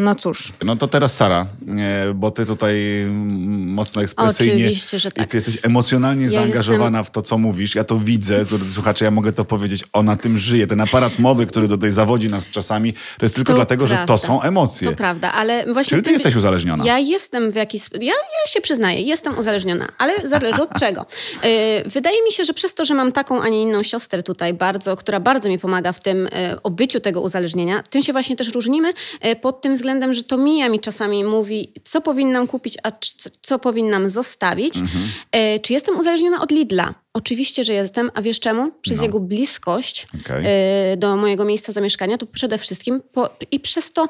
[0.00, 1.46] no cóż, No to teraz Sara,
[1.78, 3.06] e, bo ty tutaj
[3.50, 5.26] mocno ekspresyjnie Oczywiście, że tak.
[5.26, 7.74] i ty jesteś emocjonalnie Ja zaangażowana w to, co mówisz.
[7.74, 9.84] Ja to widzę, słuchacze, ja mogę to powiedzieć.
[9.92, 10.66] Ona tym żyje.
[10.66, 14.06] Ten aparat mowy, który tutaj zawodzi nas czasami, to jest tylko To dlatego, że to
[14.06, 14.26] prawda.
[14.26, 14.90] są emocje.
[14.90, 15.90] To prawda, ale właśnie...
[15.90, 16.84] Czyli ty jesteś uzależniona.
[16.84, 17.82] Ja jestem w jakiś...
[17.92, 21.06] Ja, ja się przyznaję, jestem uzależniona, ale zależy od czego.
[21.44, 21.50] Yy,
[21.86, 24.96] Wydaje mi się, że przez to, że mam taką, a nie inną siostrę tutaj bardzo,
[24.96, 28.92] która bardzo mi pomaga w tym yy, obyciu tego uzależnienia, tym się właśnie też różnimy
[29.22, 33.30] yy, pod tym względem, że to Mija mi czasami mówi, co powinnam kupić, a c-
[33.42, 34.76] co powinnam zostawić.
[34.76, 35.04] Mhm.
[35.34, 36.94] Yy, Czy jestem uzależniona od Lidla?
[37.14, 38.70] Oczywiście, że jestem, a wiesz czemu?
[38.82, 39.04] Przez No.
[39.04, 40.44] jego bliskość Okej.
[40.90, 44.08] yy, do mojego miejsca zamieszkania, to przede wszystkim po, i przez to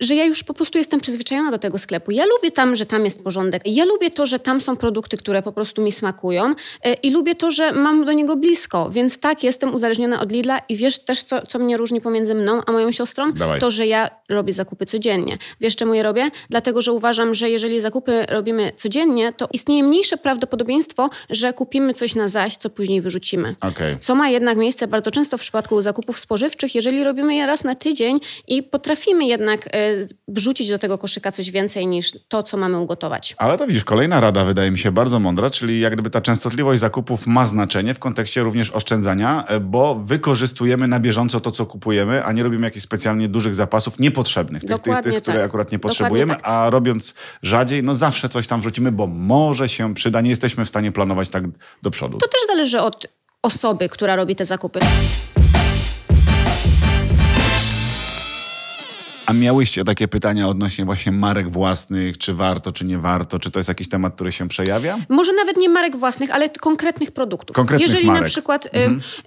[0.00, 2.10] że ja już po prostu jestem przyzwyczajona do tego sklepu.
[2.10, 3.62] Ja lubię tam, że tam jest porządek.
[3.66, 7.34] Ja lubię to, że tam są produkty, które po prostu mi smakują e, i lubię
[7.34, 8.90] to, że mam do niego blisko.
[8.90, 12.60] Więc tak, jestem uzależniona od Lidla i wiesz też, co, co mnie różni pomiędzy mną
[12.66, 13.32] a moją siostrą?
[13.32, 13.60] Dawaj.
[13.60, 15.38] To, że ja robię zakupy codziennie.
[15.60, 16.30] Wiesz, czemu je robię?
[16.50, 22.14] Dlatego, że uważam, że jeżeli zakupy robimy codziennie, to istnieje mniejsze prawdopodobieństwo, że kupimy coś
[22.14, 23.54] na zaś, co później wyrzucimy.
[23.60, 23.96] Okej.
[24.00, 27.74] Co ma jednak miejsce bardzo często w przypadku zakupów spożywczych, jeżeli robimy je raz na
[27.74, 29.68] tydzień i potrafimy jednak
[30.28, 33.34] wrzucić do tego koszyka coś więcej niż to, co mamy ugotować.
[33.38, 36.80] Ale to widzisz, kolejna rada wydaje mi się bardzo mądra, czyli jak gdyby ta częstotliwość
[36.80, 42.24] zakupów ma znaczenie w kontekście również oszczędzania, e, bo wykorzystujemy na bieżąco to, co kupujemy,
[42.24, 45.46] a nie robimy jakichś specjalnie dużych zapasów niepotrzebnych, tych, tych, tych które tak.
[45.46, 46.48] akurat nie potrzebujemy, tak.
[46.48, 50.68] a robiąc rzadziej, no zawsze coś tam wrzucimy, bo może się przyda, nie jesteśmy w
[50.68, 51.44] stanie planować tak
[51.82, 52.18] do przodu.
[52.18, 53.06] To też zależy od
[53.42, 54.80] osoby, która robi te zakupy.
[59.30, 63.58] A miałyście takie pytania odnośnie właśnie marek własnych, czy warto, czy nie warto, czy to
[63.58, 64.98] jest jakiś temat, który się przejawia?
[65.08, 67.56] Może nawet nie marek własnych, ale konkretnych produktów.
[67.56, 68.22] Konkretnych jeżeli marek.
[68.22, 68.70] na przykład, y,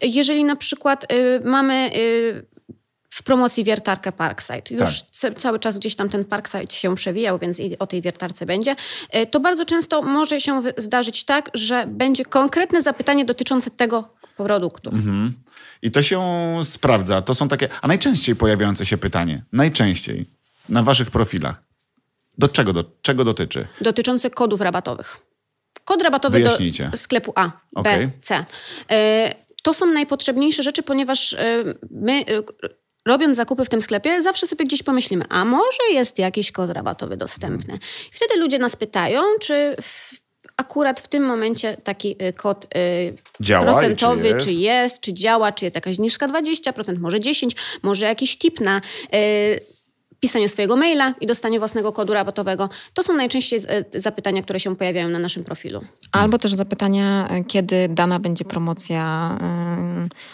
[0.02, 2.46] jeżeli na przykład y, mamy y,
[3.10, 5.10] w promocji wiertarkę Parkside, już Tak.
[5.12, 8.76] ca- cały czas gdzieś tam ten Parkside się przewijał, więc i o tej wiertarce będzie,
[9.32, 14.92] to bardzo często może się zdarzyć tak, że będzie konkretne zapytanie dotyczące tego produktu.
[15.84, 16.22] I to się
[16.64, 17.22] sprawdza.
[17.22, 17.70] To są takie.
[17.82, 20.26] A najczęściej pojawiające się pytanie, najczęściej
[20.70, 21.62] na waszych profilach.
[22.38, 23.68] Do czego, do czego dotyczy?
[23.82, 25.18] dotyczące kodów rabatowych.
[25.86, 26.90] Kod rabatowy Wyjaśnijcie.
[26.90, 28.08] do sklepu A, Okej.
[28.08, 28.46] B, C.
[28.92, 32.24] E, To są najpotrzebniejsze rzeczy, ponieważ e, my e,
[33.06, 37.18] robiąc zakupy w tym sklepie, zawsze sobie gdzieś pomyślimy, a może jest jakiś kod rabatowy
[37.18, 37.74] dostępny.
[38.14, 40.23] I wtedy ludzie nas pytają, czy w,
[40.58, 42.70] akurat w tym momencie taki e, kod e,
[43.42, 44.46] Działa i czy procentowy, jest?
[44.46, 47.48] czy jest, czy działa, czy jest jakaś zniżka 20%, może 10%,
[47.84, 48.82] może jakiś tip na
[49.14, 49.20] e,
[50.24, 52.70] pisanie swojego maila i dostanie własnego kodu rabatowego.
[52.94, 55.82] To są najczęściej e, zapytania, które się pojawiają na naszym profilu.
[56.12, 59.38] Albo też zapytania, e, kiedy dana będzie promocja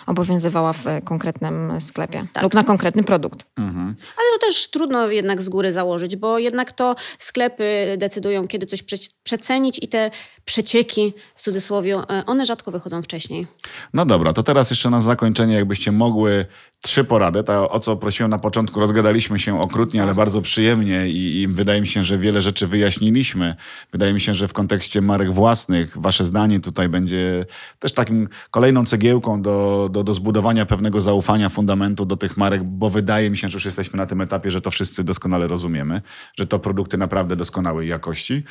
[0.08, 2.43] obowiązywała w konkretnym sklepie Tak.
[2.43, 3.39] lub na konkretny produkt.
[3.58, 8.84] Ale to też trudno jednak z góry założyć, bo jednak to sklepy decydują, kiedy coś
[8.84, 10.12] prze- przecenić i te
[10.45, 13.47] przecieki, w cudzysłowie, e, one rzadko wychodzą wcześniej.
[13.93, 16.45] No dobra, to teraz jeszcze na zakończenie, jakbyście mogły
[16.82, 17.43] trzy porady.
[17.43, 21.82] To, o co prosiłem na początku, rozgadaliśmy się okrutnie, ale bardzo przyjemnie i, i wydaje
[21.82, 23.56] mi się, że wiele rzeczy wyjaśniliśmy.
[23.92, 27.46] Wydaje mi się, że w kontekście marek własnych wasze zdanie tutaj będzie
[27.80, 32.89] też takim kolejną cegiełką do, do, do zbudowania pewnego zaufania, fundamentu do tych marek, bo
[32.89, 36.02] wydaje mi się, że już jesteśmy na tym etapie, że to wszyscy doskonale rozumiemy,
[36.36, 38.44] że to produkty naprawdę doskonałej jakości,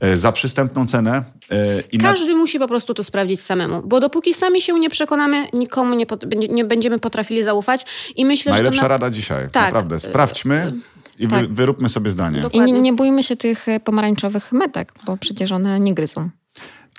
[0.00, 4.00] e, za przystępną cenę e, i na Każdy musi po prostu to sprawdzić samemu, bo
[4.00, 6.06] dopóki sami się nie przekonamy, nikomu nie,
[6.48, 8.88] nie będziemy potrafili zaufać i myślę, Najlepsza że to na...
[8.88, 9.48] rada dzisiaj.
[9.50, 9.64] Tak.
[9.64, 10.00] Naprawdę.
[10.00, 10.73] Sprawdźmy
[11.18, 11.52] i wy, Tak.
[11.52, 12.42] wyróbmy sobie zdanie.
[12.42, 12.80] Dok- I nie, Dokładnie.
[12.80, 16.30] nie bójmy się tych e, pomarańczowych metek, bo przecież one nie gryzą.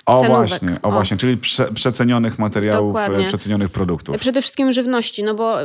[0.06, 0.48] O cenówek.
[0.48, 0.90] właśnie, o O.
[0.90, 3.24] właśnie, czyli prze, przecenionych materiałów, Dokładnie.
[3.24, 4.18] e, przecenionych produktów.
[4.18, 5.56] Przede wszystkim żywności, no bo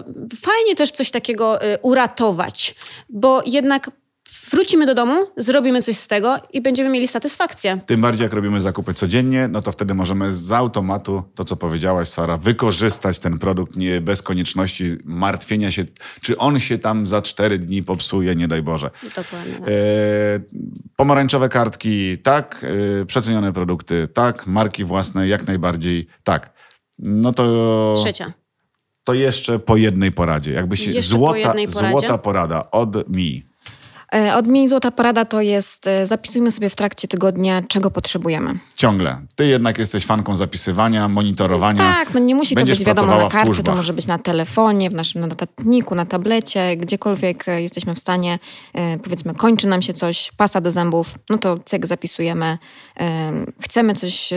[0.41, 2.75] fajnie też coś takiego uratować,
[3.09, 3.91] bo jednak
[4.51, 7.79] wrócimy do domu, zrobimy coś z tego i będziemy mieli satysfakcję.
[7.85, 12.07] Tym bardziej jak robimy zakupy codziennie, no to wtedy możemy z automatu, to co powiedziałaś
[12.07, 15.85] Sara, wykorzystać ten produkt nie, bez konieczności martwienia się,
[16.21, 18.91] czy on się tam za cztery dni popsuje, nie daj Boże.
[19.15, 19.55] Dokładnie.
[19.55, 20.39] E,
[20.95, 22.65] pomarańczowe kartki, tak.
[23.01, 24.47] E, przecenione produkty, tak.
[24.47, 26.53] Marki własne, jak najbardziej, tak.
[26.99, 27.93] No to...
[27.95, 28.33] Trzecia.
[29.03, 30.51] To jeszcze po jednej poradzie.
[30.51, 31.89] Jakbyście Jeszcze po złota, jednej poradzie?
[31.91, 33.50] złota porada od mi.
[34.15, 38.59] E, Od mnie złota porada to jest e, zapisujmy sobie w trakcie tygodnia, czego potrzebujemy.
[38.75, 39.21] Ciągle.
[39.35, 41.77] Ty jednak jesteś fanką zapisywania, monitorowania.
[41.77, 44.89] Tak, no nie musi to Będziesz być wiadomo na kartce, to może być na telefonie,
[44.89, 48.37] w naszym notatniku, na tablecie, gdziekolwiek e, jesteśmy w stanie,
[49.03, 52.57] powiedzmy kończy nam się coś, pasta do zębów, no to cyk zapisujemy.
[53.61, 54.29] Chcemy coś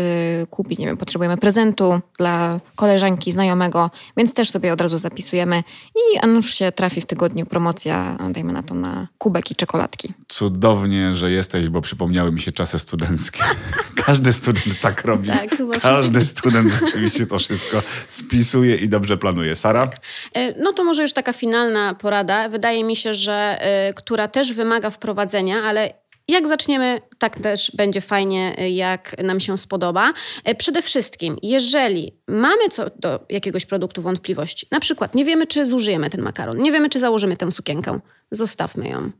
[0.51, 5.63] kupić, nie wiem, potrzebujemy prezentu dla koleżanki, znajomego, więc też sobie od razu zapisujemy
[5.95, 10.13] i a nuż się trafi w tygodniu promocja, dajmy na to na kubek i czekoladki.
[10.29, 13.43] Cudownie, że jesteś, bo przypomniały mi się czasy studenckie.
[14.07, 15.29] Każdy student tak robi.
[15.29, 19.57] Tak, Każdy student rzeczywiście to wszystko spisuje i dobrze planuje.
[19.57, 19.91] Sara?
[20.35, 22.49] E, No to może już taka finalna porada.
[22.49, 25.95] Wydaje mi się, że e, która też wymaga wprowadzenia, ale
[26.29, 30.13] jak zaczniemy, tak też będzie fajnie, e, jak nam się spodoba.
[30.45, 35.67] E, Przede wszystkim, jeżeli mamy co do jakiegoś produktu wątpliwości, na przykład nie wiemy, czy
[35.67, 39.11] zużyjemy ten makaron, nie wiemy, czy założymy tę sukienkę, zostawmy ją.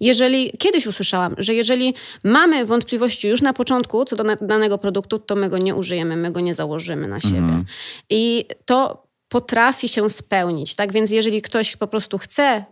[0.00, 5.36] Jeżeli kiedyś usłyszałam, że jeżeli mamy wątpliwości już na początku co do danego produktu, to
[5.36, 7.64] my go nie użyjemy, my go nie założymy na siebie.
[8.10, 10.74] I to potrafi się spełnić.
[10.74, 12.64] Tak więc jeżeli ktoś po prostu chce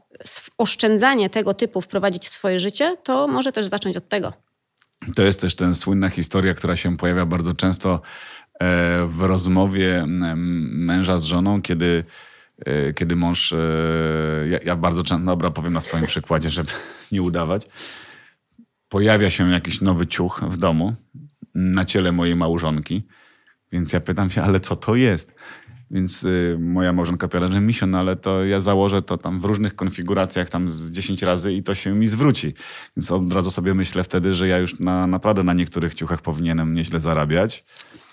[0.58, 4.32] oszczędzanie tego typu wprowadzić w swoje życie, to może też zacząć od tego.
[5.16, 11.18] To jest też ten słynna historia, która się pojawia bardzo często e, w rozmowie męża
[11.18, 12.04] z żoną, kiedy,
[12.66, 13.56] e, kiedy mąż, e,
[14.48, 16.70] ja, ja bardzo często, dobra, powiem na swoim przykładzie, żeby
[17.12, 17.66] nie udawać,
[18.88, 20.94] pojawia się jakiś nowy ciuch w domu
[21.54, 23.02] na ciele mojej małżonki,
[23.72, 25.34] więc ja pytam się, ale co to jest?
[25.92, 29.44] Więc y, moja małżonka powiedziała, że misio, no ale to ja założę to tam w
[29.44, 32.54] różnych konfiguracjach tam z 10 razy i to się mi zwróci.
[32.96, 36.74] Więc od razu sobie myślę wtedy, że ja już na, naprawdę na niektórych ciuchach powinienem
[36.74, 37.64] nieźle zarabiać.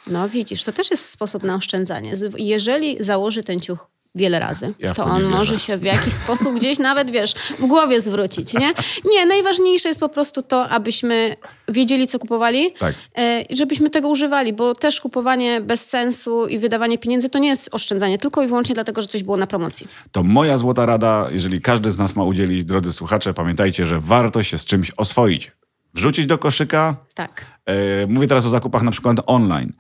[0.08, 2.14] No widzisz, to też jest sposób na oszczędzanie.
[2.38, 4.74] Jeżeli założy ten ciuch wiele razy.
[4.80, 8.54] Ja to, to on może się w jakiś sposób gdzieś nawet, wiesz, w głowie zwrócić,
[8.54, 8.74] nie?
[9.12, 11.36] Nie, najważniejsze jest po prostu to, abyśmy
[11.68, 12.96] wiedzieli, co kupowali tak.
[13.16, 17.50] E, i żebyśmy tego używali, bo też kupowanie bez sensu i wydawanie pieniędzy to nie
[17.50, 19.88] jest oszczędzanie, tylko i wyłącznie dlatego, że coś było na promocji.
[20.12, 24.44] To moja złota rada, jeżeli każdy z nas ma udzielić, drodzy słuchacze, pamiętajcie, że warto
[24.44, 25.52] się z czymś oswoić.
[25.94, 26.96] Wrzucić do koszyka.
[27.16, 27.46] Tak.
[27.66, 29.74] E, mówię teraz o zakupach na przykład online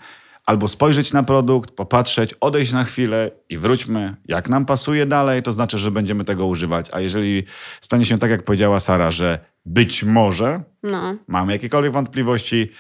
[0.50, 4.16] albo spojrzeć na produkt, popatrzeć, odejść na chwilę i wróćmy.
[4.26, 6.88] Jak nam pasuje dalej, to znaczy, że będziemy tego używać.
[6.92, 7.44] A jeżeli
[7.82, 11.16] stanie się tak, jak powiedziała Sara, że być może no.
[11.28, 12.72] mamy jakiekolwiek wątpliwości,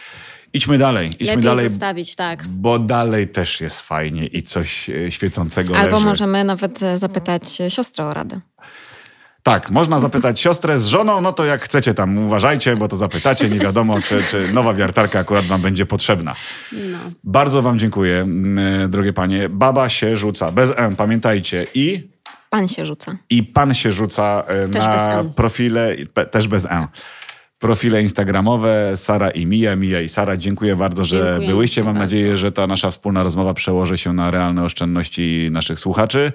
[0.53, 1.09] idźmy dalej.
[1.09, 2.47] Idźmy Lepiej dalej, zostawić, tak.
[2.47, 6.05] Bo dalej też jest fajnie i coś e, świecącego Albo leży.
[6.05, 8.39] możemy nawet e, zapytać siostrę o radę.
[9.49, 13.49] Tak, można zapytać siostrę z żoną, no to jak chcecie tam, uważajcie, bo to zapytacie,
[13.49, 16.35] nie wiadomo, czy, czy nowa wiartarka akurat wam będzie potrzebna.
[16.71, 16.97] No.
[17.23, 18.27] Bardzo wam dziękuję,
[18.89, 19.49] drogie panie.
[19.49, 21.65] Baba się rzuca, bez M, pamiętajcie.
[21.73, 22.09] I...
[22.49, 23.17] Pan się rzuca.
[23.29, 25.95] I pan się rzuca też na profile,
[26.31, 26.87] też bez M
[27.59, 30.37] profile instagramowe Sara i Mija, Mija i Sara.
[30.37, 31.83] Dziękuję bardzo, że Dziękuję byłyście.
[31.83, 32.03] Mam bardzo.
[32.03, 36.31] nadzieję, że ta nasza wspólna rozmowa przełoży się na realne oszczędności naszych słuchaczy.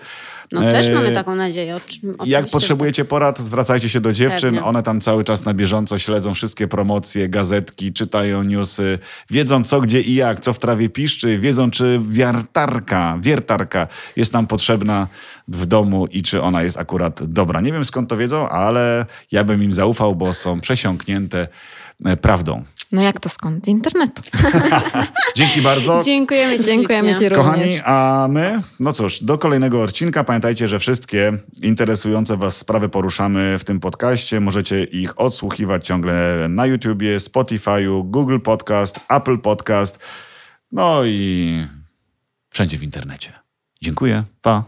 [0.52, 1.76] No też mamy e, taką nadzieję.
[2.24, 4.50] Jak potrzebujecie porad, zwracajcie się do dziewczyn.
[4.50, 4.64] Pewnie.
[4.64, 8.98] One tam cały czas na bieżąco śledzą wszystkie promocje, gazetki, czytają newsy,
[9.30, 14.46] wiedzą co, gdzie i jak, co w trawie piszczy, wiedzą czy wiertarka, wiertarka jest nam
[14.46, 15.08] potrzebna
[15.48, 17.60] w domu i czy ona jest akurat dobra.
[17.60, 21.48] Nie wiem skąd to wiedzą, ale ja bym im zaufał, bo są przesiąknięte
[22.04, 22.62] e, prawdą.
[22.92, 23.64] No jak to skąd?
[23.64, 24.22] Z internetu.
[25.36, 26.02] Dzięki bardzo.
[26.04, 27.46] Dziękujemy Ci Dziękujemy Ci również.
[27.46, 30.24] Kochani, a my, no cóż, do kolejnego odcinka.
[30.24, 34.40] Pamiętajcie, że wszystkie interesujące Was sprawy poruszamy w tym podcaście.
[34.40, 39.98] Możecie ich odsłuchiwać ciągle na YouTubie, Spotify'u, Google Podcast, Apple Podcast,
[40.72, 41.66] no i
[42.50, 43.32] wszędzie w internecie.
[43.82, 44.22] Dziękuję.
[44.42, 44.64] Pa.